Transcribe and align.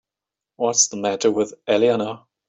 What's 0.55 0.87
the 0.87 0.97
matter 0.97 1.29
with 1.29 1.53
Eleanor? 1.67 2.25